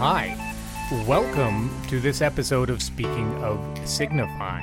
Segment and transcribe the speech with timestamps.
[0.00, 0.54] Hi,
[1.08, 4.62] welcome to this episode of Speaking of Signify.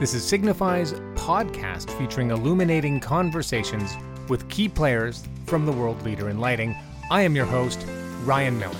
[0.00, 3.94] This is Signify's podcast featuring illuminating conversations
[4.28, 6.74] with key players from the world leader in lighting.
[7.08, 7.86] I am your host,
[8.24, 8.74] Ryan Miller.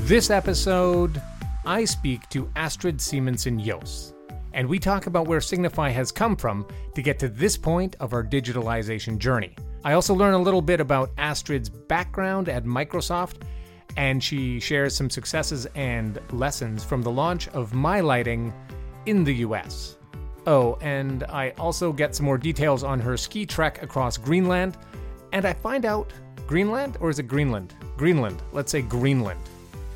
[0.00, 1.22] This episode,
[1.64, 4.12] I speak to Astrid Simonsen Joos
[4.52, 8.12] and we talk about where Signify has come from to get to this point of
[8.12, 9.54] our digitalization journey.
[9.82, 13.42] I also learn a little bit about Astrid's background at Microsoft
[13.96, 18.52] and she shares some successes and lessons from the launch of My Lighting
[19.06, 19.96] in the US.
[20.46, 24.76] Oh, and I also get some more details on her ski trek across Greenland,
[25.32, 26.12] and I find out
[26.46, 27.74] Greenland or is it Greenland?
[27.96, 29.40] Greenland, let's say Greenland.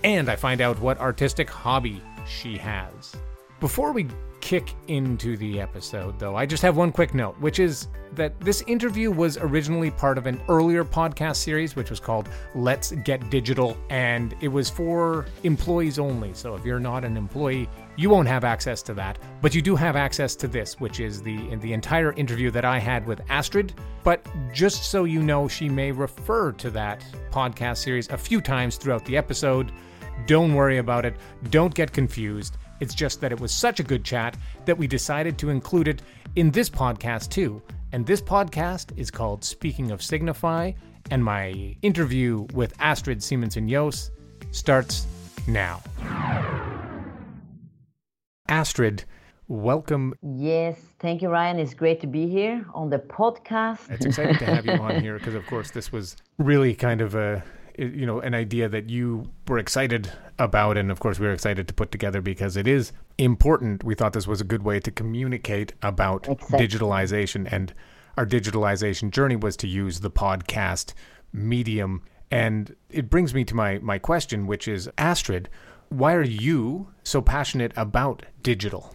[0.02, 3.14] And I find out what artistic hobby she has.
[3.60, 4.08] Before we
[4.40, 8.62] kick into the episode, though, I just have one quick note, which is that this
[8.62, 13.76] interview was originally part of an earlier podcast series, which was called Let's Get Digital,
[13.88, 16.34] and it was for employees only.
[16.34, 19.76] So if you're not an employee, you won't have access to that, but you do
[19.76, 23.74] have access to this, which is the the entire interview that I had with Astrid.
[24.02, 28.76] But just so you know, she may refer to that podcast series a few times
[28.76, 29.72] throughout the episode.
[30.26, 31.14] Don't worry about it.
[31.50, 32.56] Don't get confused.
[32.80, 36.02] It's just that it was such a good chat that we decided to include it
[36.36, 37.62] in this podcast too.
[37.92, 40.72] And this podcast is called Speaking of Signify,
[41.10, 44.10] and my interview with Astrid Simonsen Joos
[44.50, 45.06] starts
[45.46, 45.82] now.
[48.48, 49.04] Astrid,
[49.48, 50.14] welcome.
[50.22, 51.58] Yes, thank you, Ryan.
[51.58, 53.90] It's great to be here on the podcast.
[53.90, 57.14] It's exciting to have you on here because, of course, this was really kind of
[57.14, 57.44] a
[57.78, 61.68] you know an idea that you were excited about and of course we were excited
[61.68, 63.84] to put together because it is important.
[63.84, 66.66] We thought this was a good way to communicate about exactly.
[66.66, 67.72] digitalization and
[68.16, 70.94] our digitalization journey was to use the podcast
[71.32, 72.02] medium.
[72.30, 75.48] And it brings me to my my question which is astrid
[75.90, 78.94] why are you so passionate about digital?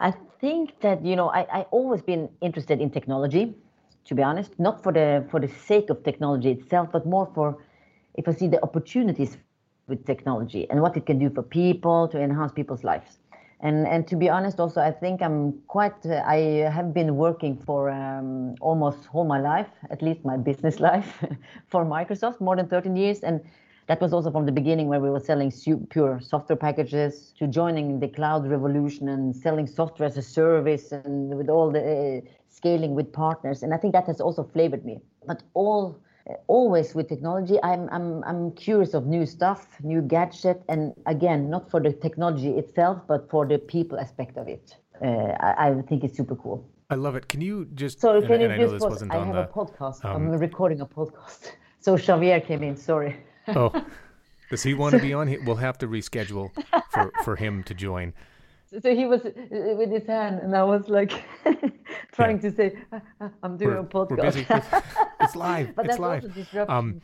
[0.00, 3.54] I think that you know i i always been interested in technology
[4.06, 4.58] to be honest.
[4.58, 7.58] Not for the for the sake of technology itself but more for
[8.14, 9.36] if I see the opportunities
[9.88, 13.18] with technology and what it can do for people to enhance people's lives.
[13.60, 16.04] And and to be honest, also I think I'm quite.
[16.04, 20.78] Uh, I have been working for um, almost all my life, at least my business
[20.90, 21.24] life,
[21.68, 23.40] for Microsoft more than 13 years, and
[23.86, 25.52] that was also from the beginning where we were selling
[25.90, 31.36] pure software packages to joining the cloud revolution and selling software as a service and
[31.36, 33.62] with all the uh, scaling with partners.
[33.62, 35.00] And I think that has also flavored me.
[35.26, 35.96] But all
[36.48, 41.70] always with technology i'm i'm i'm curious of new stuff new gadget and again not
[41.70, 44.76] for the technology itself but for the people aspect of it.
[45.02, 46.66] Uh, I, I, think it's super cool.
[46.88, 47.28] I love it.
[47.28, 50.02] Can you just so can you just pause, i have the, a podcast.
[50.06, 51.52] um, i'm recording a podcast.
[51.80, 53.16] So xavier came in sorry.
[53.48, 53.70] Oh.
[54.50, 55.36] Does he want to be on?
[55.44, 56.50] We'll have to reschedule
[56.90, 58.12] for for him to join
[58.82, 59.30] so he was uh,
[59.78, 61.12] with his hand and i was like
[62.12, 62.50] trying yeah.
[62.50, 62.76] to say
[63.42, 64.82] i'm doing we're, a podcast
[65.20, 66.24] it's live but it's live
[66.68, 67.00] um,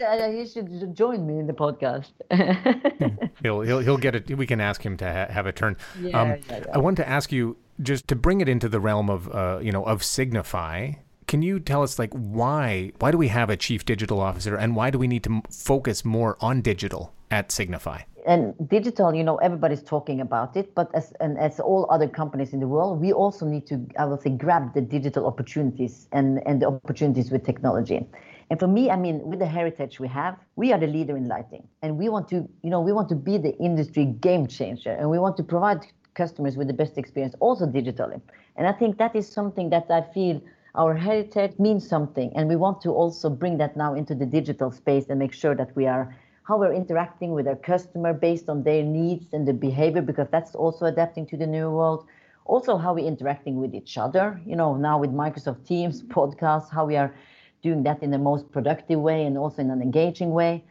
[0.00, 2.12] uh, he should join me in the podcast.
[3.42, 4.36] he'll he'll he'll get it.
[4.36, 5.76] We can ask him to ha- have a turn.
[6.00, 6.64] Yeah, um, yeah, yeah.
[6.72, 9.72] I want to ask you just to bring it into the realm of uh, you
[9.72, 10.92] know of Signify.
[11.26, 14.76] Can you tell us like why why do we have a chief digital officer and
[14.76, 18.02] why do we need to focus more on digital at Signify?
[18.26, 22.52] And digital, you know, everybody's talking about it, but as and as all other companies
[22.52, 26.40] in the world, we also need to, I will say, grab the digital opportunities and
[26.46, 28.06] and the opportunities with technology.
[28.50, 31.28] And for me, I mean, with the heritage we have, we are the leader in
[31.28, 34.92] lighting, and we want to, you know, we want to be the industry game changer,
[34.92, 38.20] and we want to provide customers with the best experience, also digitally.
[38.56, 40.40] And I think that is something that I feel
[40.76, 44.70] our heritage means something, and we want to also bring that now into the digital
[44.70, 48.62] space and make sure that we are how we're interacting with our customer based on
[48.62, 52.06] their needs and the behavior, because that's also adapting to the new world.
[52.44, 56.84] Also, how we're interacting with each other, you know, now with Microsoft Teams, podcasts, how
[56.84, 57.14] we are
[57.62, 60.62] doing that in the most productive way and also in an engaging way.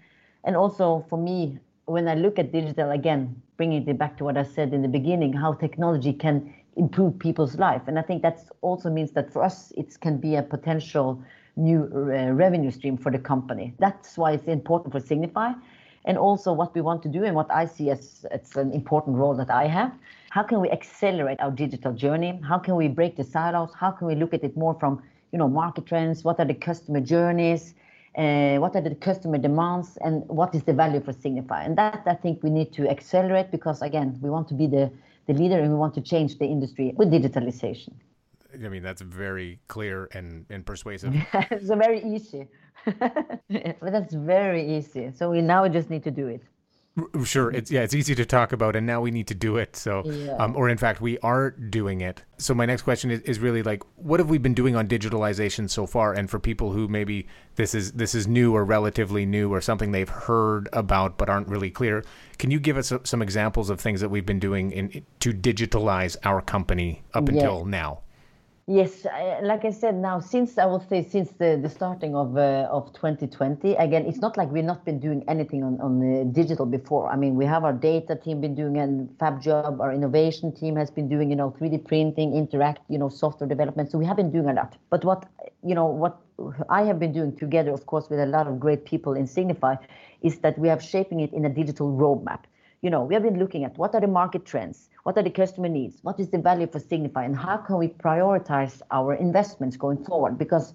[0.43, 4.37] And also for me, when I look at digital, again, bringing it back to what
[4.37, 7.81] I said in the beginning, how technology can improve people's life.
[7.87, 11.23] And I think that also means that for us, it can be a potential
[11.55, 13.73] new uh, revenue stream for the company.
[13.79, 15.53] That's why it's important for Signify.
[16.05, 19.15] And also what we want to do and what I see as it's an important
[19.17, 19.93] role that I have.
[20.31, 22.39] How can we accelerate our digital journey?
[22.43, 23.71] How can we break the silos?
[23.73, 25.01] How can we look at it more from,
[25.31, 26.23] you know, market trends?
[26.23, 27.75] What are the customer journeys?
[28.17, 31.63] Uh, what are the customer demands and what is the value for Signify?
[31.63, 34.91] And that I think we need to accelerate because again, we want to be the,
[35.27, 37.93] the leader and we want to change the industry with digitalization.
[38.53, 41.13] I mean, that's very clear and, and persuasive.
[41.33, 42.47] it's very easy.
[42.85, 45.11] but that's very easy.
[45.11, 46.43] So we now just need to do it.
[47.23, 49.75] Sure, it's yeah, it's easy to talk about, and now we need to do it.
[49.75, 50.33] So, yeah.
[50.33, 52.23] um, or in fact, we are doing it.
[52.37, 55.67] So, my next question is, is really like, what have we been doing on digitalization
[55.67, 56.13] so far?
[56.13, 57.25] And for people who maybe
[57.55, 61.47] this is this is new or relatively new or something they've heard about but aren't
[61.47, 62.03] really clear,
[62.37, 66.15] can you give us some examples of things that we've been doing in to digitalize
[66.23, 68.01] our company up until now?
[68.65, 69.05] Yes,
[69.41, 72.93] like I said, now since I will say since the, the starting of uh, of
[72.93, 77.09] 2020, again, it's not like we've not been doing anything on on the digital before.
[77.09, 78.87] I mean, we have our data team been doing a
[79.19, 79.81] fab job.
[79.81, 83.91] Our innovation team has been doing, you know, 3D printing, interact, you know, software development.
[83.91, 84.77] So we have been doing a lot.
[84.89, 85.25] But what
[85.61, 86.21] you know, what
[86.69, 89.75] I have been doing together, of course, with a lot of great people in Signify,
[90.21, 92.43] is that we have shaping it in a digital roadmap.
[92.81, 95.29] You know, we have been looking at what are the market trends what are the
[95.29, 95.99] customer needs?
[96.01, 97.25] What is the value for Signify?
[97.25, 100.37] And how can we prioritize our investments going forward?
[100.37, 100.73] Because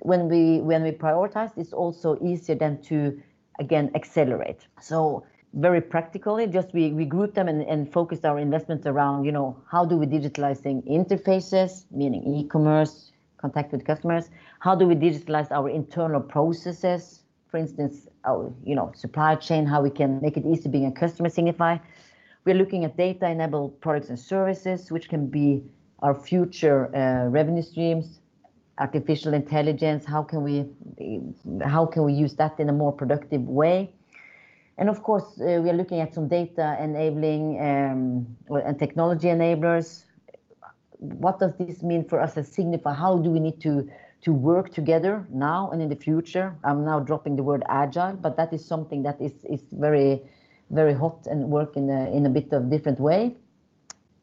[0.00, 3.20] when we when we prioritize, it's also easier than to
[3.58, 4.66] again accelerate.
[4.80, 5.24] So
[5.54, 9.56] very practically, just we, we group them and, and focused our investments around, you know,
[9.70, 14.28] how do we digitalizing interfaces, meaning e-commerce, contact with customers?
[14.60, 17.22] How do we digitalize our internal processes?
[17.48, 20.92] For instance, our, you know, supply chain, how we can make it easy being a
[20.92, 21.78] customer Signify.
[22.46, 25.64] We're looking at data-enabled products and services, which can be
[25.98, 28.20] our future uh, revenue streams,
[28.78, 30.04] artificial intelligence.
[30.04, 30.64] How can we
[31.64, 33.90] how can we use that in a more productive way?
[34.78, 40.04] And of course, uh, we are looking at some data enabling um, and technology enablers.
[40.98, 42.94] What does this mean for us as Signify?
[42.94, 43.90] How do we need to
[44.22, 46.54] to work together now and in the future?
[46.62, 50.22] I'm now dropping the word agile, but that is something that is is very
[50.70, 53.36] very hot and work in a, in a bit of different way.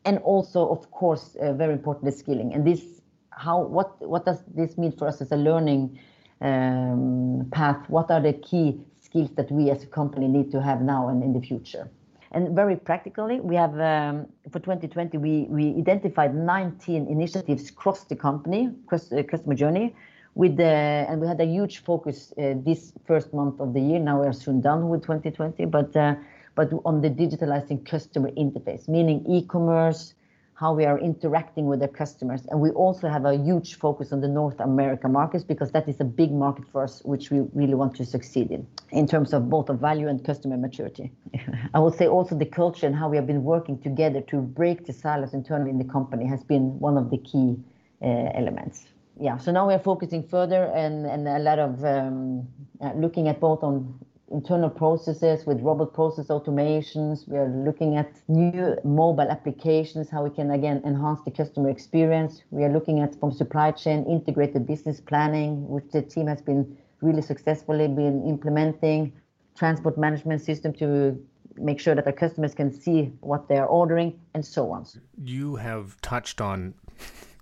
[0.06, 2.54] And also, of course, uh, very important is skilling.
[2.54, 6.00] And this, how, what, what does this mean for us as a learning
[6.42, 7.90] um, path?
[7.90, 11.24] What are the key skills that we as a company need to have now and
[11.24, 11.90] in the future?
[12.34, 18.16] And very practically, we have um, for 2020 we we identified 19 initiatives across the
[18.16, 19.96] company, across the customer journey,
[20.34, 20.74] with the
[21.10, 24.00] and we had a huge focus uh, this first month of the year.
[24.00, 26.16] Now we are soon done with 2020, but uh,
[26.56, 30.14] but on the digitalizing customer interface, meaning e-commerce,
[30.56, 32.46] how we are interacting with the customers.
[32.50, 36.00] And we also have a huge focus on the North America markets because that is
[36.00, 39.50] a big market for us, which we really want to succeed in, in terms of
[39.50, 41.12] both of value and customer maturity.
[41.74, 44.86] I would say also the culture and how we have been working together to break
[44.86, 47.58] the silos internally in the company has been one of the key
[48.02, 48.86] uh, elements.
[49.20, 52.48] Yeah, so now we are focusing further and, and a lot of um,
[52.96, 54.00] looking at both on
[54.34, 57.28] internal processes with robot process automations.
[57.28, 62.42] We are looking at new mobile applications, how we can again enhance the customer experience.
[62.50, 66.78] We are looking at from supply chain integrated business planning, which the team has been
[67.02, 69.14] really successfully been implementing.
[69.56, 71.24] Transport management system to
[71.56, 74.86] make sure that our customers can see what they're ordering and so on.
[75.24, 76.74] You have touched on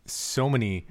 [0.05, 0.87] so many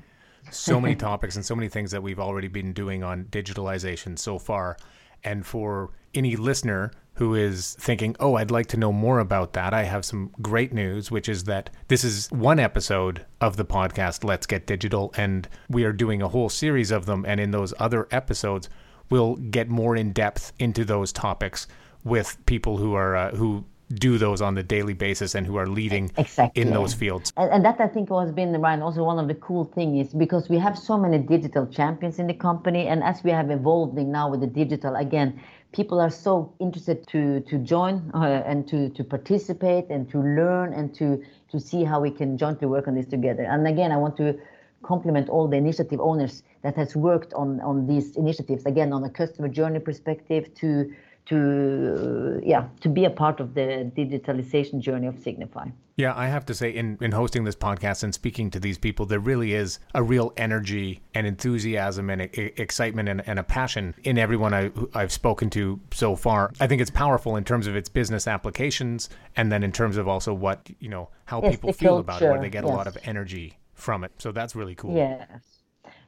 [0.50, 4.38] so many topics and so many things that we've already been doing on digitalization so
[4.38, 4.78] far.
[5.24, 9.74] And for any listener who is thinking, oh, I'd like to know more about that,
[9.74, 14.24] I have some great news, which is that this is one episode of the podcast,
[14.24, 17.24] Let's Get Digital, and we are doing a whole series of them.
[17.26, 18.70] And in those other episodes,
[19.10, 21.66] we'll get more in depth into those topics
[22.04, 25.66] with people who are uh, who do those on the daily basis and who are
[25.66, 26.62] leading exactly.
[26.62, 27.32] in those fields.
[27.36, 30.14] And, and, that I think has been Ryan also one of the cool things is
[30.14, 33.96] because we have so many digital champions in the company, and as we have evolved
[33.96, 35.40] now with the digital again,
[35.72, 40.72] people are so interested to to join uh, and to to participate and to learn
[40.72, 43.42] and to to see how we can jointly work on this together.
[43.42, 44.38] And again, I want to
[44.82, 49.10] compliment all the initiative owners that has worked on on these initiatives again on a
[49.10, 50.92] customer journey perspective to
[51.30, 55.68] to uh, yeah to be a part of the digitalization journey of Signify.
[55.96, 59.04] Yeah, I have to say, in, in hosting this podcast and speaking to these people,
[59.04, 63.94] there really is a real energy and enthusiasm and a, excitement and, and, a passion
[64.04, 66.52] in everyone I, I've spoken to so far.
[66.58, 70.08] I think it's powerful in terms of its business applications, and then in terms of
[70.08, 72.00] also what you know how yes, people feel culture.
[72.00, 72.72] about it, where they get yes.
[72.72, 74.12] a lot of energy from it.
[74.16, 74.96] So that's really cool.
[74.96, 75.59] Yes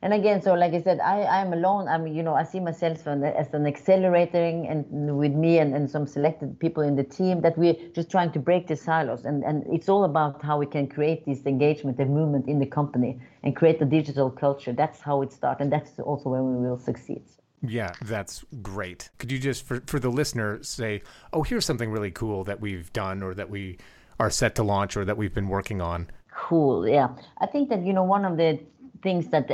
[0.03, 3.07] and again so like i said i i'm alone i'm you know i see myself
[3.07, 4.85] as an accelerating and
[5.17, 8.39] with me and, and some selected people in the team that we're just trying to
[8.39, 12.13] break the silos and and it's all about how we can create this engagement and
[12.13, 15.99] movement in the company and create the digital culture that's how it starts and that's
[16.01, 17.23] also where we will succeed
[17.65, 19.11] yeah, that's great.
[19.19, 22.93] Could you just, for, for the listener, say, oh, here's something really cool that we've
[22.93, 23.79] done or that we
[24.19, 26.11] are set to launch or that we've been working on?
[26.35, 26.89] Cool.
[26.89, 27.11] Yeah.
[27.39, 28.59] I think that, you know, one of the
[29.03, 29.51] things that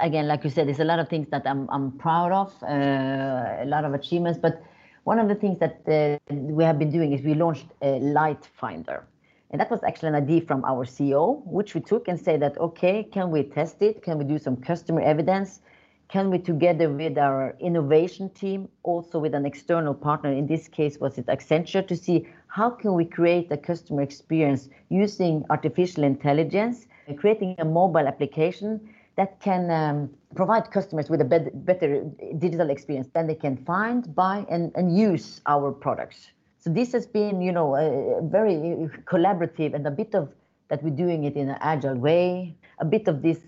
[0.00, 2.66] again like you said there's a lot of things that i'm, I'm proud of uh,
[2.66, 4.62] a lot of achievements but
[5.08, 8.44] one of the things that uh, we have been doing is we launched a light
[8.60, 9.06] finder.
[9.50, 12.58] And that was actually an idea from our CEO, which we took and said that,
[12.58, 14.02] okay, can we test it?
[14.02, 15.60] Can we do some customer evidence?
[16.08, 20.98] Can we, together with our innovation team, also with an external partner, in this case,
[20.98, 26.86] was it Accenture, to see how can we create a customer experience using artificial intelligence,
[27.16, 28.80] creating a mobile application
[29.16, 32.04] that can um, provide customers with a better,
[32.38, 36.30] digital experience than they can find, buy, and, and use our products.
[36.58, 40.32] So this has been, you know, a very collaborative and a bit of
[40.68, 43.38] that we're doing it in an agile way, a bit of this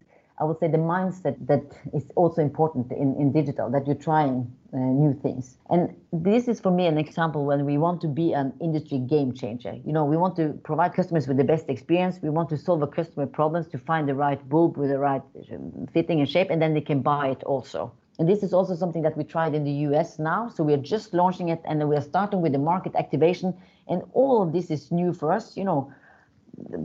[0.40, 4.50] I would say the mindset that is also important in, in digital, that you're trying
[4.73, 5.59] uh, new things.
[5.68, 9.35] And this is for me an example when we want to be an industry game
[9.35, 9.75] changer.
[9.85, 12.18] You know, we want to provide customers with the best experience.
[12.23, 15.23] We want to solve a customer problems to find the right bulb with the right
[15.52, 17.92] um, fitting and shape, and then they can buy it also.
[18.18, 20.49] And this is also something that we tried in the US now.
[20.49, 23.54] So we are just launching it and we are starting with the market activation.
[23.88, 25.56] And all of this is new for us.
[25.56, 25.90] You know,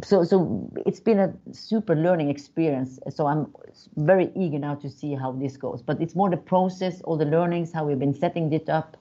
[0.04, 3.00] so so it's been a super learning experience.
[3.10, 3.54] So i'm
[3.98, 5.82] very eager now to see how this goes.
[5.82, 8.98] But it's more the process all the learnings how we've been setting it up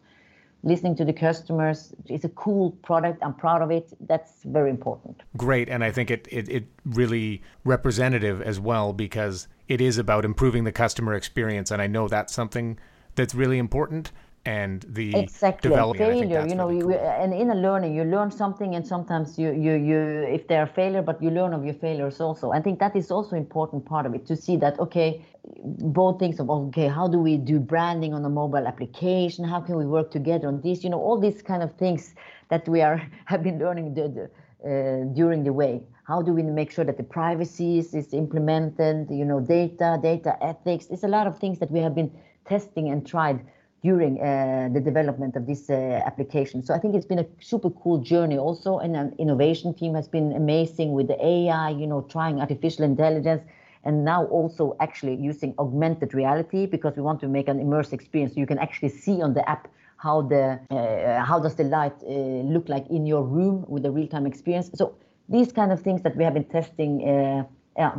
[0.64, 1.92] listening to the customers.
[2.06, 3.22] It's a cool product.
[3.22, 3.92] I'm proud of it.
[4.00, 5.22] That's very important.
[5.36, 5.68] Great.
[5.68, 10.64] And i think it, it, it really representative as well because it is about improving
[10.64, 11.70] the customer experience.
[11.70, 12.78] And i know that's something
[13.14, 14.10] that's really important
[14.46, 15.70] and the exactly.
[15.70, 16.90] failure you know really cool.
[16.90, 19.98] you, and in a learning you learn something and sometimes you you you
[20.28, 22.52] if they're failure but you learn of your failures also.
[22.52, 25.24] I think that is also important part of it to see that okay
[25.64, 29.44] both things of okay how do we do branding on a mobile application?
[29.44, 30.84] How can we work together on this?
[30.84, 32.14] You know all these kind of things
[32.50, 34.24] that we are have been learning the, the,
[34.68, 35.82] uh, during the way.
[36.06, 39.10] How do we make sure that the privacy is, is implemented?
[39.10, 40.86] You know data data ethics.
[40.86, 42.12] There's a lot of things that we have been
[42.44, 43.40] testing and tried
[43.84, 46.62] during uh, the development of this uh, application.
[46.64, 50.08] So I think it's been a super cool journey also, and an innovation team has
[50.08, 53.42] been amazing with the AI, you know, trying artificial intelligence,
[53.84, 58.32] and now also actually using augmented reality because we want to make an immersive experience.
[58.32, 61.98] So you can actually see on the app how the uh, how does the light
[62.02, 62.08] uh,
[62.54, 64.70] look like in your room with a real-time experience.
[64.74, 64.94] So
[65.28, 66.92] these kind of things that we have been testing.
[67.06, 67.44] Uh,
[67.76, 67.92] yeah,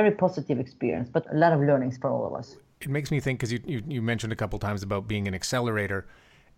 [0.00, 3.20] very positive experience, but a lot of learnings for all of us it makes me
[3.20, 6.06] think because you, you, you mentioned a couple times about being an accelerator,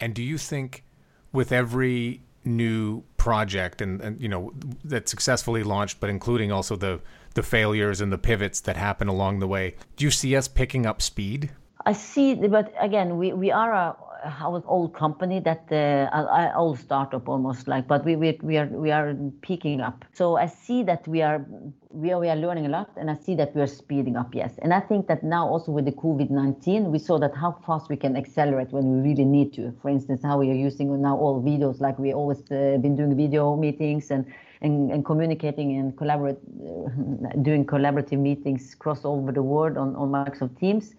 [0.00, 0.84] and do you think
[1.32, 4.52] with every new project and, and you know
[4.84, 7.00] that's successfully launched, but including also the
[7.34, 10.86] the failures and the pivots that happen along the way, do you see us picking
[10.86, 11.50] up speed?
[11.86, 17.28] I see, but again, we, we are a our old company that uh, old startup
[17.28, 20.04] almost like, but we, we we are we are picking up.
[20.12, 21.44] So I see that we are
[21.90, 24.34] we are we are learning a lot, and I see that we are speeding up.
[24.34, 27.52] Yes, and I think that now also with the COVID nineteen, we saw that how
[27.66, 29.72] fast we can accelerate when we really need to.
[29.82, 33.16] For instance, how we are using now all videos, like we always uh, been doing
[33.16, 34.24] video meetings and
[34.62, 40.08] and, and communicating and collaborate, uh, doing collaborative meetings cross over the world on, on
[40.10, 40.94] Microsoft Teams.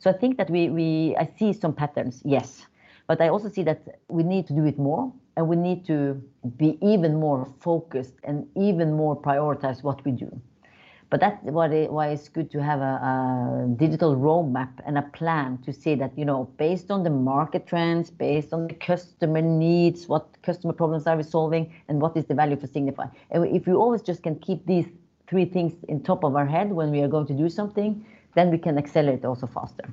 [0.00, 2.66] So I think that we, we I see some patterns, yes,
[3.06, 6.20] but I also see that we need to do it more and we need to
[6.56, 10.40] be even more focused and even more prioritize what we do.
[11.10, 15.72] But that's why, it's good to have a, a, digital roadmap and a plan to
[15.72, 20.28] say that, you know, based on the market trends, based on the customer needs, what
[20.42, 23.06] customer problems are we solving, and what is the value for Signify.
[23.32, 24.86] And if we always just can keep these
[25.26, 28.50] three things in top of our head when we are going to do something, then
[28.50, 29.88] we can accelerate also faster.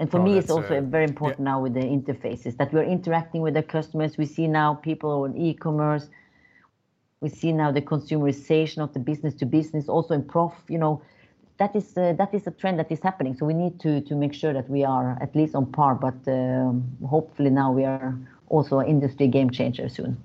[0.00, 1.52] And for oh, me, it's also uh, very important yeah.
[1.52, 4.16] now with the interfaces that we're interacting with the customers.
[4.16, 6.08] We see now people on e-commerce.
[7.20, 10.54] We see now the consumerization of the business to business, also in prof.
[10.68, 11.02] You know,
[11.58, 13.36] that is uh, that is a trend that is happening.
[13.36, 15.94] So we need to to make sure that we are at least on par.
[15.94, 18.18] But um, hopefully now we are
[18.48, 20.16] also an industry game changer soon.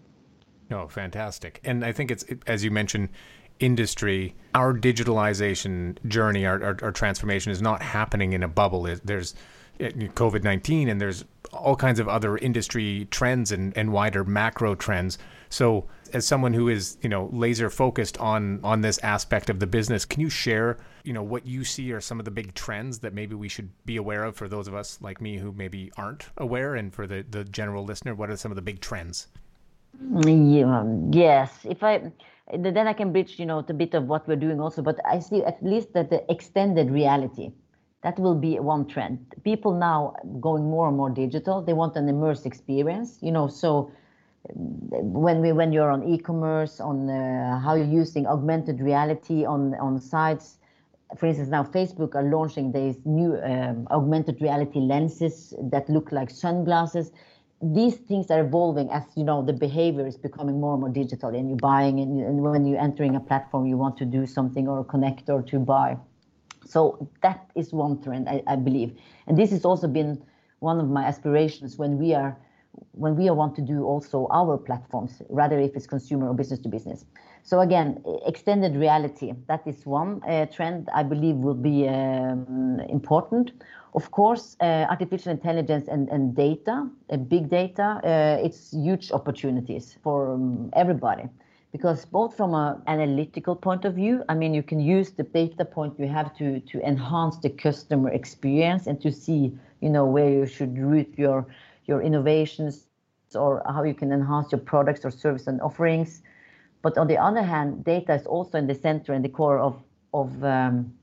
[0.71, 1.59] Oh, fantastic!
[1.65, 3.09] And I think it's as you mentioned,
[3.59, 8.83] industry, our digitalization journey, our, our, our, transformation is not happening in a bubble.
[9.03, 9.35] There's
[9.79, 14.75] eh, COVID 19 and there's all kinds of other industry trends and, and wider macro
[14.75, 15.17] trends.
[15.49, 19.67] So, as someone who is, you know, laser focused on on this aspect of the
[19.67, 22.99] business, can you share, you know, what you see are some of the big trends
[22.99, 25.91] that maybe we should be aware of for those of us like me who maybe
[25.97, 29.27] aren't aware, and for the the general listener, what are some of the big trends?
[30.13, 32.11] Yeah, yes, if I
[32.53, 34.81] then I can bridge, you know, a bit of what we're doing also.
[34.81, 37.51] But I see at least that the extended reality,
[38.03, 39.33] that will be one trend.
[39.43, 41.61] People now going more and more digital.
[41.61, 43.47] They want an immersed experience, you know.
[43.47, 43.91] So
[44.53, 49.99] when we when you're on e-commerce, on uh, how you're using augmented reality on on
[49.99, 50.57] sites.
[51.17, 56.29] For instance, now Facebook are launching these new um, augmented reality lenses that look like
[56.29, 57.11] sunglasses
[57.61, 61.29] these things are evolving as you know the behavior is becoming more and more digital
[61.29, 64.67] and you're buying and, and when you're entering a platform you want to do something
[64.67, 65.97] or connect or to buy.
[66.65, 68.97] So that is one trend I, I believe.
[69.27, 70.21] And this has also been
[70.59, 72.37] one of my aspirations when we are
[72.91, 76.59] when we are want to do also our platforms rather if it's consumer or business
[76.59, 77.05] to business.
[77.43, 83.51] So again extended reality that is one uh, trend i believe will be um, important
[83.95, 89.97] of course, uh, artificial intelligence and, and data, uh, big data, uh, it's huge opportunities
[90.03, 91.23] for um, everybody.
[91.71, 95.65] Because both from an analytical point of view, I mean, you can use the data
[95.65, 100.29] point you have to, to enhance the customer experience and to see, you know, where
[100.29, 101.45] you should route your,
[101.85, 102.87] your innovations
[103.33, 106.21] or how you can enhance your products or service and offerings.
[106.81, 109.81] But on the other hand, data is also in the center and the core of,
[110.13, 110.93] of, um,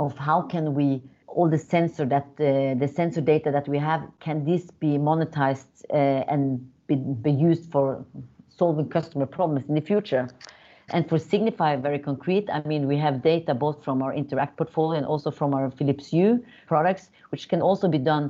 [0.00, 1.02] of how can we
[1.38, 5.84] all the sensor that uh, the sensor data that we have can this be monetized
[5.90, 8.04] uh, and be, used for
[8.48, 10.28] solving customer problems in the future?
[10.90, 14.96] And for signify very concrete i mean we have data both from our interact portfolio
[14.96, 18.24] and also from our philips hue products which can also be done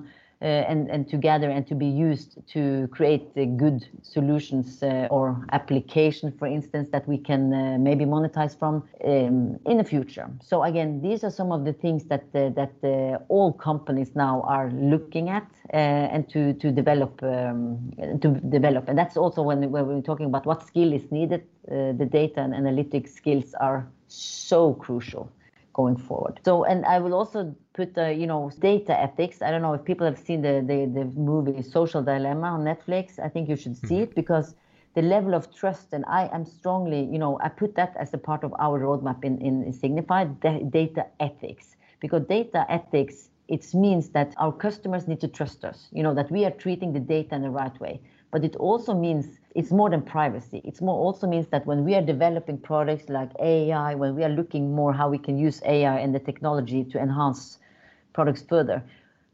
[0.46, 6.32] and, and together and to be used to create uh, good solutions uh, or application,
[6.38, 10.30] for instance, that we can uh, maybe monetize from um, in the future.
[10.42, 14.42] So again, these are some of the things that uh, that uh, all companies now
[14.42, 18.88] are looking at and to to develop um, to develop.
[18.88, 21.42] And that's also when, when we're talking about what skill is needed.
[21.68, 25.30] the data and analytics skills are so crucial
[25.78, 26.34] going forward.
[26.44, 27.40] So, and I will also
[27.78, 29.36] put the, you know, data ethics.
[29.46, 33.04] I don't know if people have seen the, the, the movie Social Dilemma on Netflix.
[33.26, 34.10] I think you should see mm-hmm.
[34.10, 34.46] it because
[34.98, 38.20] the level of trust, and I am strongly, you know, I put that as a
[38.28, 40.24] part of our roadmap in, in Signify,
[40.80, 41.76] data ethics.
[42.00, 43.16] Because data ethics,
[43.46, 46.92] it means that our customers need to trust us, you know, that we are treating
[46.92, 48.00] the data in the right way.
[48.32, 49.26] But it also means
[49.58, 50.60] it's more than privacy.
[50.62, 54.28] It's more also means that when we are developing products like AI, when we are
[54.28, 57.58] looking more how we can use AI and the technology to enhance
[58.12, 58.84] products further,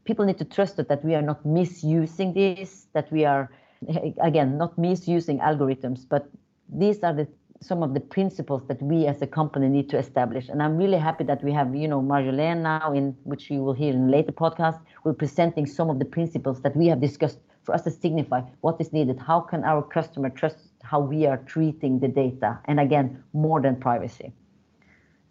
[0.03, 3.51] people need to trust that, that we are not misusing this, that we are
[4.23, 6.27] again not misusing algorithms, but
[6.69, 7.27] these are the
[7.61, 10.49] some of the principles that we as a company need to establish.
[10.49, 13.73] And I'm really happy that we have, you know, Marjolaine now in which you will
[13.73, 17.73] hear in later podcast, we're presenting some of the principles that we have discussed for
[17.73, 19.19] us to signify what is needed.
[19.19, 22.59] How can our customer trust how we are treating the data?
[22.65, 24.31] And again, more than privacy.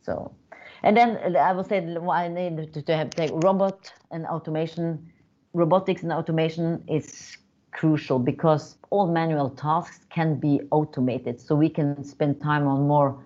[0.03, 0.35] So,
[0.83, 5.11] and then I will say I need to, to have take robot and automation.
[5.55, 7.39] Robotics and automation is
[7.71, 13.17] crucial because all manual tasks can be automated, so we can spend time on more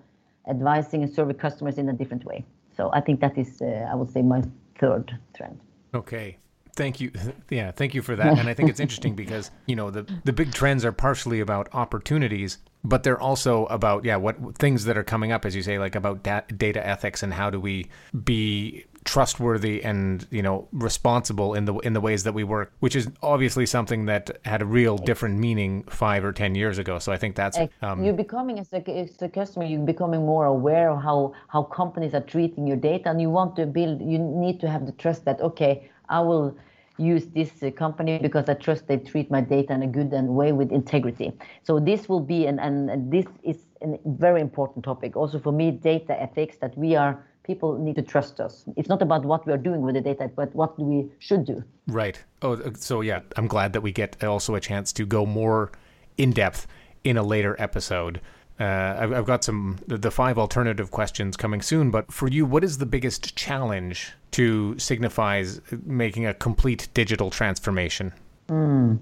[0.47, 2.45] advising and serving customers in a different way.
[2.75, 4.41] So I think that is, uh, I would say, my
[4.79, 5.59] third trend.
[5.93, 6.37] Okay,
[6.79, 7.11] Thank you.
[7.49, 8.37] Yeah, thank you for that.
[8.37, 11.67] And I think it's interesting because, you know, the the big trends are partially about
[11.73, 15.79] opportunities, but they're also about yeah, what things that are coming up as you say
[15.79, 17.89] like about da- data ethics and how do we
[18.23, 22.95] be trustworthy and, you know, responsible in the in the ways that we work, which
[22.95, 26.99] is obviously something that had a real different meaning 5 or 10 years ago.
[26.99, 30.45] So I think that's um, you're becoming as a, as a customer, you're becoming more
[30.45, 34.19] aware of how how companies are treating your data and you want to build you
[34.19, 36.55] need to have the trust that okay, I will
[36.99, 40.29] use this uh, company because I trust they treat my data in a good and
[40.29, 41.31] way with integrity.
[41.63, 45.71] So this will be, and, and this is a very important topic also for me,
[45.71, 48.65] data ethics, that we are people need to trust us.
[48.77, 51.63] It's not about what we are doing with the data, but what we should do.
[51.87, 52.21] Right.
[52.43, 55.71] Oh, uh, so yeah, I'm glad that we get also a chance to go more
[56.17, 56.67] in depth
[57.03, 58.21] in a later episode.
[58.59, 62.61] Uh, I've, I've, got some the five alternative questions coming soon, but for you, what
[62.63, 68.11] is the biggest challenge to Signify's making a complete digital transformation?
[68.49, 68.99] Mm.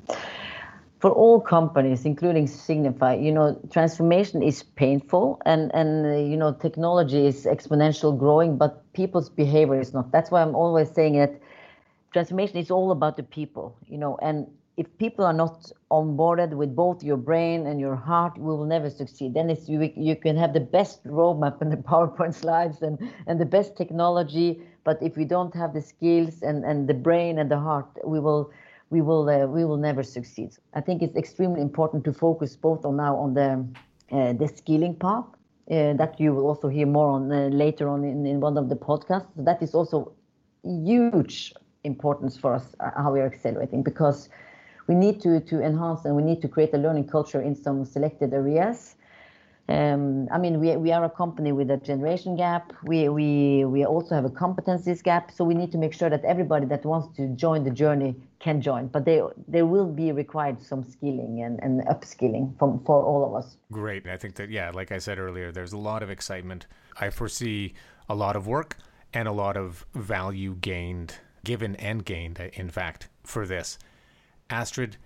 [0.99, 6.53] For all companies, including Signify, you know, transformation is painful, and and uh, you know,
[6.53, 10.11] technology is exponential growing, but people's behavior is not.
[10.11, 11.33] That's why I'm always saying that
[12.13, 16.75] transformation is all about the people, you know, and if people are not onboarded with
[16.75, 19.33] both your brain and your heart, we will never succeed.
[19.33, 23.39] Then it's, you, you can have the best roadmap and the PowerPoint slides and, and
[23.41, 27.49] the best technology, but if we don't have the skills and, and the brain and
[27.51, 28.51] the heart, we will
[28.89, 30.51] we will uh, we will never succeed.
[30.73, 33.65] I think it's extremely important to focus both on now on the
[34.11, 35.25] uh, the skilling part
[35.69, 38.69] uh, that you will also hear more on uh, later on in, in one of
[38.69, 39.27] the podcasts.
[39.35, 40.13] That is also
[40.63, 44.29] huge importance for us uh, how we are accelerating because
[44.87, 47.85] we need to, to enhance and we need to create a learning culture in some
[47.85, 48.95] selected areas
[49.69, 52.71] Um, I mean, we, we are a company with a generation gap.
[52.83, 55.29] We, we, we also have a competencies gap.
[55.31, 58.61] So we need to make sure that everybody that wants to join the journey can
[58.61, 58.87] join.
[58.87, 63.35] But they, there will be required some skilling and, and upskilling from, for all of
[63.35, 63.57] us.
[63.71, 64.07] Great.
[64.07, 66.65] I think that, yeah, like I said earlier, there's a lot of excitement.
[67.01, 67.73] I foresee
[68.07, 68.77] a lot of work
[69.13, 73.77] and a lot of value gained, given and gained, in fact, for this.
[74.49, 74.97] Astrid,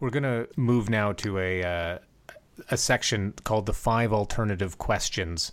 [0.00, 1.98] we're going to move now to a, uh,
[2.70, 5.52] a section called the five alternative questions,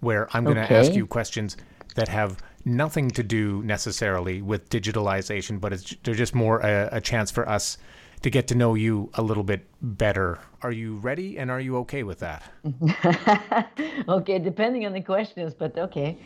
[0.00, 0.76] where I'm going to okay.
[0.76, 1.56] ask you questions
[1.94, 7.00] that have nothing to do necessarily with digitalization, but it's, they're just more a, a
[7.00, 7.78] chance for us
[8.22, 10.38] to get to know you a little bit better.
[10.62, 12.42] Are you ready and are you okay with that?
[14.08, 16.16] okay, depending on the questions, but okay.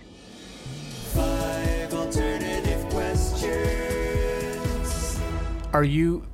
[1.13, 3.59] Five alternative questions.
[5.73, 6.25] Are you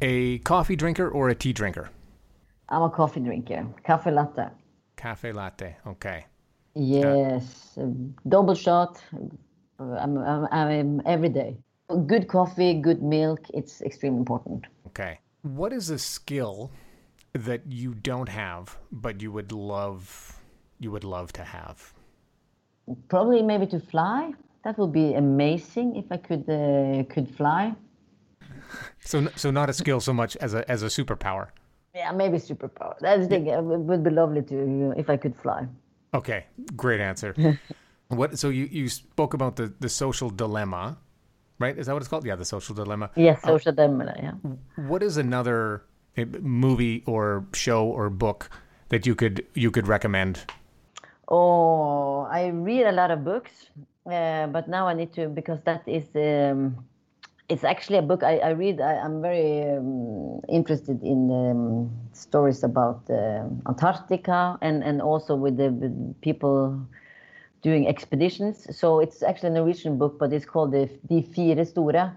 [0.00, 1.90] a coffee drinker or a tea drinker?
[2.68, 3.66] I'm a coffee drinker.
[3.84, 4.48] Cafe latte.
[4.96, 5.76] Cafe latte.
[5.86, 6.26] Okay.
[6.74, 7.86] Yes, uh,
[8.28, 9.02] double shot.
[9.78, 11.56] I'm, I'm, I'm every day.
[12.06, 13.40] Good coffee, good milk.
[13.52, 14.66] It's extremely important.
[14.86, 15.18] Okay.
[15.42, 16.70] What is a skill
[17.32, 20.36] that you don't have, but you would love
[20.78, 21.92] you would love to have?
[23.08, 24.32] Probably maybe to fly.
[24.64, 27.74] That would be amazing if I could uh, could fly.
[29.00, 31.48] So so not a skill so much as a as a superpower.
[31.94, 32.94] Yeah, maybe superpower.
[33.00, 33.46] That's the thing.
[33.46, 35.66] It would be lovely to you know, if I could fly.
[36.14, 37.34] Okay, great answer.
[38.08, 38.38] what?
[38.38, 40.98] So you you spoke about the the social dilemma,
[41.58, 41.76] right?
[41.76, 42.26] Is that what it's called?
[42.26, 43.10] Yeah, the social dilemma.
[43.16, 44.14] Yes, uh, social uh, dilemma.
[44.16, 44.32] Yeah.
[44.76, 45.82] What is another
[46.16, 48.50] eh, movie or show or book
[48.90, 50.44] that you could you could recommend?
[51.28, 53.70] Oh, I read a lot of books,
[54.06, 56.06] uh, but now I need to because that is.
[56.14, 56.86] Um,
[57.50, 58.80] it's actually a book I, I read.
[58.80, 65.56] I, am very um, interested in um, stories about uh, Antarctica and, and also with
[65.56, 66.80] the with people
[67.62, 68.66] doing expeditions.
[68.74, 72.14] So it's actually a Norwegian book, but it's called the De Fire Store,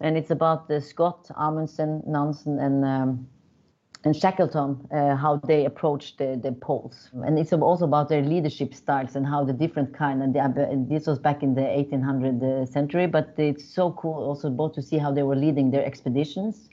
[0.00, 3.28] and it's about the Scott, Amundsen, Nansen, and um,
[4.04, 7.10] and Shackleton, uh, how they approach the, the poles.
[7.24, 11.06] And it's also about their leadership styles and how the different kind, and, the, this
[11.06, 14.98] was back in the 1800th uh, century, but it's so cool also both to see
[14.98, 16.68] how they were leading their expeditions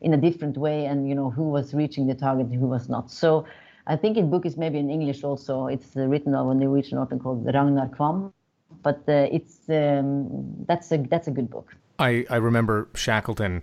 [0.00, 2.88] in a different way and, you know, who was reaching the target and who was
[2.88, 3.10] not.
[3.10, 3.44] So
[3.88, 5.66] I think in book is maybe in English also.
[5.66, 8.32] It's uh, written of a Norwegian author called Ragnar Kvam,
[8.82, 11.74] but uh, it's um, that's a that's a good book.
[11.98, 13.62] I, I remember Shackleton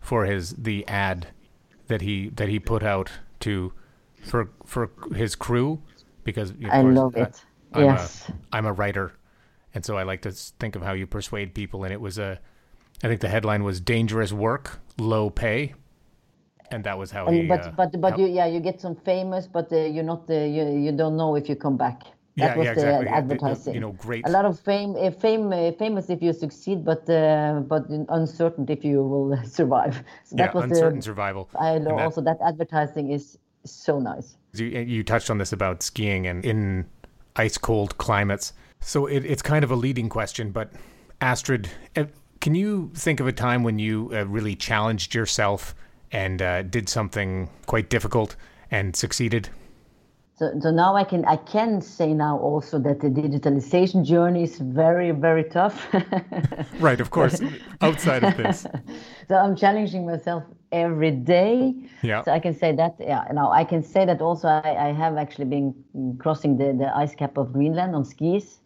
[0.00, 1.26] for his the ad
[1.88, 3.72] that he that he put out to
[4.22, 5.82] for for his crew
[6.24, 7.44] because I course, love it.
[7.72, 9.12] I, I'm yes, a, I'm a writer,
[9.74, 11.84] and so I like to think of how you persuade people.
[11.84, 12.40] And it was a,
[13.02, 15.74] I think the headline was "Dangerous Work, Low Pay,"
[16.70, 17.46] and that was how and, he.
[17.46, 20.30] But uh, but but how, you yeah you get some famous, but uh, you're not
[20.30, 22.02] uh, you you don't know if you come back.
[22.36, 23.04] That yeah, was yeah, exactly.
[23.04, 23.74] the advertising.
[23.74, 24.26] You know, great.
[24.26, 28.66] A lot of fame, uh, fame, uh, famous if you succeed, but uh, but uncertain
[28.68, 30.02] if you will survive.
[30.24, 31.48] So that yeah, was uncertain the, survival.
[31.58, 34.36] I know also that advertising is so nice.
[34.52, 36.86] You, you touched on this about skiing and in
[37.36, 38.52] ice cold climates.
[38.80, 40.72] So it, it's kind of a leading question, but
[41.20, 42.04] Astrid, uh,
[42.40, 45.74] can you think of a time when you uh, really challenged yourself
[46.12, 48.36] and uh, did something quite difficult
[48.70, 49.48] and succeeded?
[50.36, 54.58] So, so now I can I can say now also that the digitalization journey is
[54.58, 55.86] very very tough.
[56.80, 57.40] right, of course,
[57.80, 58.66] outside of this.
[59.28, 60.42] so I'm challenging myself
[60.72, 61.74] every day.
[62.02, 62.24] Yeah.
[62.24, 62.96] So I can say that.
[62.98, 63.24] Yeah.
[63.32, 64.48] Now I can say that also.
[64.48, 65.72] I, I have actually been
[66.18, 68.60] crossing the the ice cap of Greenland on skis.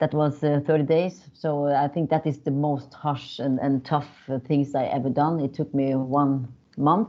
[0.00, 1.24] That was uh, 30 days.
[1.32, 4.08] So I think that is the most harsh and, and tough
[4.46, 5.40] things I ever done.
[5.40, 7.08] It took me one month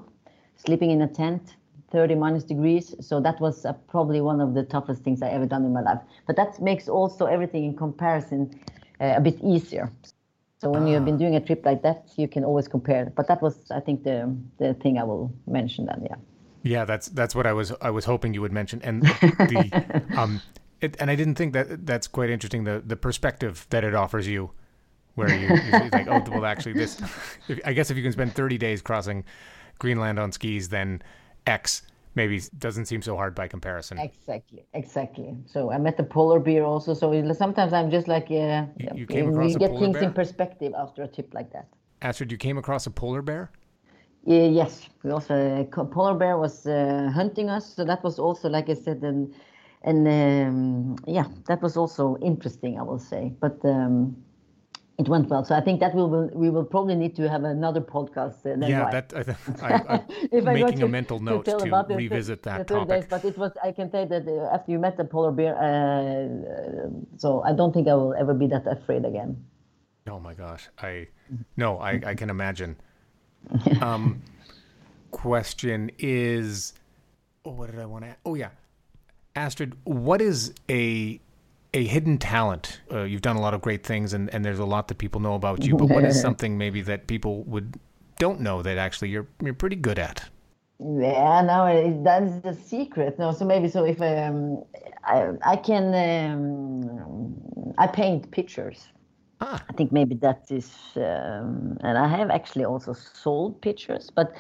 [0.56, 1.56] sleeping in a tent
[1.92, 2.96] 30 minus degrees.
[3.00, 5.82] So that was uh, probably one of the toughest things I ever done in my
[5.82, 6.00] life.
[6.28, 8.52] But that makes also everything in comparison
[9.02, 9.92] uh, a bit easier.
[10.60, 10.88] So when ah.
[10.88, 13.12] you've been doing a trip like that, you can always compare.
[13.16, 16.06] But that was, I think, the the thing I will mention then.
[16.10, 16.16] Yeah.
[16.64, 19.04] Yeah, that's that's what I was I was hoping you would mention, and
[19.52, 20.42] the um,
[20.82, 22.66] it, and I didn't think that that's quite interesting.
[22.66, 24.52] The the perspective that it offers you,
[25.16, 27.02] where you you like, oh, well, actually, this.
[27.66, 29.24] I guess if you can spend thirty days crossing
[29.80, 31.02] Greenland on skis, then
[31.46, 31.84] X
[32.16, 34.00] maybe doesn't seem so hard by comparison.
[34.00, 35.36] Exactly, exactly.
[35.46, 36.94] So I met the polar bear also.
[36.94, 40.04] So sometimes I'm just like, yeah, you, you came across you get things bear?
[40.04, 41.68] in perspective after a trip like that.
[42.02, 43.52] Astrid, you came across a polar bear?
[44.26, 48.50] Yeah, yes, we also uh, polar bear was uh, hunting us, so that was also,
[48.50, 49.34] like I said, and
[49.82, 53.32] and um, yeah, that was also interesting, I will say.
[53.40, 54.18] But um,
[55.00, 55.46] it went well.
[55.46, 58.46] So I think that we will we will probably need to have another podcast.
[58.46, 58.92] Uh, yeah, why.
[58.92, 59.14] that
[59.62, 62.90] I, I making to, a mental note to, to revisit the, that the topic.
[62.90, 65.56] Days, but it was I can say that uh, after you met the polar bear,
[65.56, 69.42] uh, so I don't think I will ever be that afraid again.
[70.08, 71.08] Oh my gosh, I
[71.56, 72.76] no, I I can imagine.
[73.82, 74.22] Um,
[75.12, 76.74] question is,
[77.46, 78.18] oh, what did I want to?
[78.26, 78.50] Oh yeah,
[79.34, 81.22] Astrid, what is a
[81.74, 82.82] a hidden talent.
[82.92, 85.22] Uh, you've done a lot of great things, and, and there's a lot that people
[85.22, 85.76] know about you.
[85.76, 87.80] But what is something maybe that people would
[88.18, 90.30] don't know that actually you're you're pretty good at?
[90.80, 93.20] Yeah, no, that's the secret.
[93.20, 94.64] No, so maybe so if um,
[95.04, 98.88] I I can um, I paint pictures.
[99.42, 99.64] Ah.
[99.70, 104.34] I think maybe that is, um, and I have actually also sold pictures, but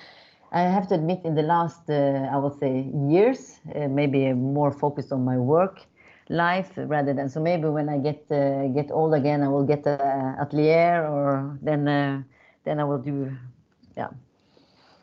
[0.51, 4.73] I have to admit, in the last, uh, I would say, years, uh, maybe more
[4.73, 5.85] focused on my work
[6.29, 9.85] life rather than so maybe when I get uh, get old again I will get
[9.85, 12.21] a atelier or then uh,
[12.63, 13.35] then I will do
[13.97, 14.09] yeah.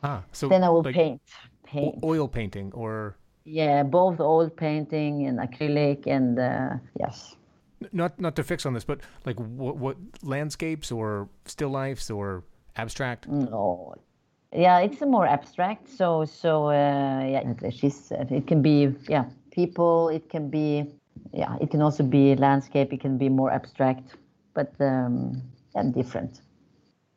[0.03, 1.21] Ah so then I will like paint
[1.63, 1.99] paint.
[2.03, 3.17] oil painting or?
[3.43, 7.35] Yeah both oil painting and acrylic and uh, yes.
[7.91, 12.43] Not not to fix on this but like what what landscapes or still lifes or
[12.77, 13.27] abstract?
[13.27, 13.95] No.
[14.53, 20.29] Yeah it's more abstract so so uh, yeah she's it can be yeah people it
[20.29, 20.85] can be
[21.33, 22.93] yeah, it can also be landscape.
[22.93, 24.15] It can be more abstract,
[24.53, 25.41] but um,
[25.75, 26.41] and different.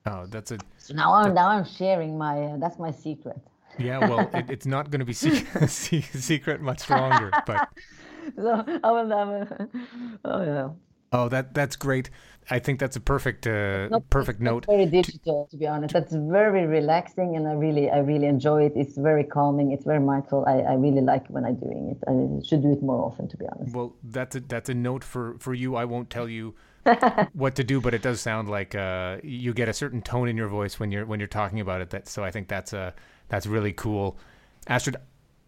[0.06, 0.62] Oh, that's it.
[0.78, 2.42] So now I'm now I'm sharing my.
[2.42, 3.38] Uh, that's my secret.
[3.78, 7.68] Yeah, well, it, it's not going to be secret, secret much longer, but.
[8.36, 9.68] So I will never.
[10.24, 10.68] Oh yeah.
[11.12, 12.08] Oh, that that's great.
[12.50, 14.66] I think that's a perfect uh, perfect note.
[14.66, 15.92] Very digital, to be honest.
[15.92, 18.72] That's very relaxing, and I really I really enjoy it.
[18.76, 19.72] It's very calming.
[19.72, 20.44] It's very mindful.
[20.46, 21.98] I, I really like when I'm doing it.
[22.08, 23.74] I should do it more often, to be honest.
[23.74, 25.74] Well, that's a that's a note for for you.
[25.74, 26.54] I won't tell you
[27.32, 30.36] what to do, but it does sound like uh, you get a certain tone in
[30.36, 31.90] your voice when you're when you're talking about it.
[31.90, 32.90] That so I think that's a uh,
[33.28, 34.16] that's really cool.
[34.68, 34.96] Astrid,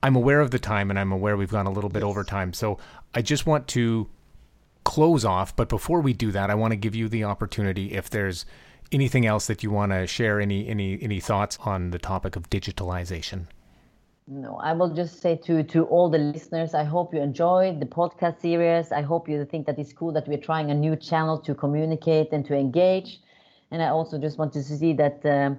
[0.02, 2.10] I'm aware of the time, and I'm aware we've gone a little bit yes.
[2.10, 2.52] over time.
[2.52, 2.78] So
[3.14, 4.08] I just want to
[4.84, 5.54] close off.
[5.54, 8.44] But before we do that, I want to give you the opportunity if there's
[8.90, 12.50] anything else that you want to share, any any any thoughts on the topic of
[12.50, 13.46] digitalization.
[14.28, 17.86] No, I will just say to to all the listeners, I hope you enjoyed the
[17.86, 18.92] podcast series.
[18.92, 22.28] I hope you think that it's cool that we're trying a new channel to communicate
[22.32, 23.20] and to engage.
[23.70, 25.58] And I also just want to see that um,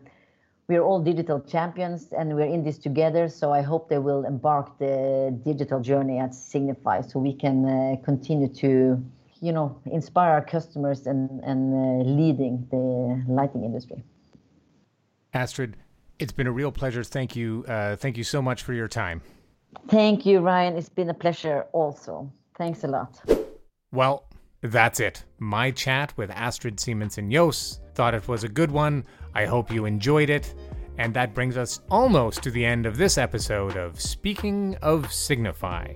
[0.68, 3.28] we're all digital champions and we're in this together.
[3.28, 7.96] So I hope they will embark the digital journey at Signify so we can uh,
[8.04, 9.04] continue to,
[9.44, 14.02] you know, inspire our customers and, and uh, leading the lighting industry.
[15.34, 15.76] Astrid,
[16.18, 17.04] it's been a real pleasure.
[17.04, 17.66] Thank you.
[17.68, 19.22] Uh, thank you so much for your time.
[19.90, 20.78] Thank you, Ryan.
[20.78, 22.32] It's been a pleasure also.
[22.58, 23.22] Thanks a lot.
[23.92, 24.30] Well,
[24.62, 25.26] that's it.
[25.40, 27.82] My chat with Astrid Simonsen Joos.
[27.96, 29.04] Thought it was a good one.
[29.36, 30.56] I hope you enjoyed it.
[30.98, 35.96] And that brings us almost to the end of this episode of Speaking of Signify.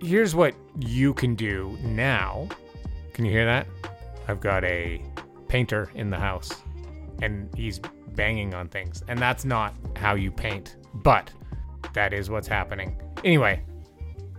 [0.00, 2.48] Here's what you can do now.
[3.12, 3.66] Can you hear that?
[4.28, 5.02] I've got a
[5.48, 6.50] painter in the house
[7.22, 7.80] and he's
[8.14, 9.02] banging on things.
[9.08, 11.30] And that's not how you paint, but
[11.92, 12.96] that is what's happening.
[13.24, 13.62] Anyway,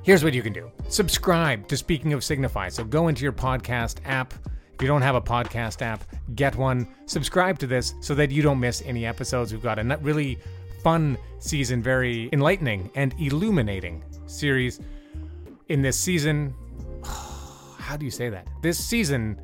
[0.03, 2.69] here's what you can do subscribe to Speaking of Signify.
[2.69, 4.33] So go into your podcast app
[4.81, 6.03] if you don't have a podcast app,
[6.33, 6.87] get one.
[7.05, 9.53] Subscribe to this so that you don't miss any episodes.
[9.53, 10.39] We've got a really
[10.81, 14.79] fun season, very enlightening and illuminating series.
[15.69, 16.55] In this season,
[17.91, 18.47] how do you say that?
[18.61, 19.37] This season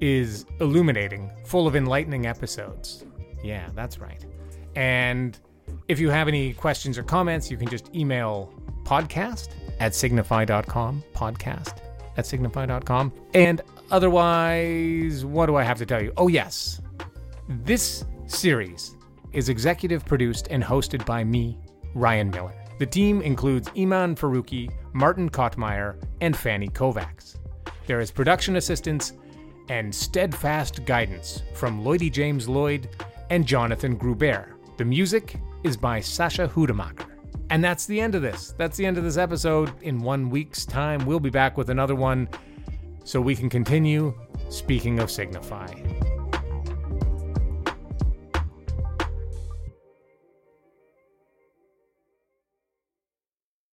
[0.00, 3.04] is illuminating, full of enlightening episodes.
[3.40, 4.26] Yeah, that's right.
[4.74, 5.38] And
[5.86, 11.76] if you have any questions or comments, you can just email podcast at signify.com, podcast
[12.16, 13.12] at signify.com.
[13.32, 13.60] And
[13.92, 16.12] otherwise, what do I have to tell you?
[16.16, 16.80] Oh, yes.
[17.48, 18.96] This series
[19.32, 21.60] is executive produced and hosted by me,
[21.94, 22.65] Ryan Miller.
[22.78, 27.36] The team includes Iman Faruqi, Martin Kottmeyer, and Fanny Kovacs.
[27.86, 29.14] There is production assistance
[29.70, 32.88] and steadfast guidance from Lloydie James Lloyd
[33.30, 34.56] and Jonathan Gruber.
[34.76, 37.06] The music is by Sasha Hudemacher.
[37.48, 38.54] And that's the end of this.
[38.58, 39.72] That's the end of this episode.
[39.82, 42.28] In one week's time, we'll be back with another one
[43.04, 44.12] so we can continue
[44.50, 45.72] speaking of Signify.